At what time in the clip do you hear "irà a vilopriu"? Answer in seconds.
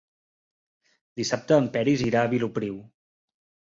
2.11-2.85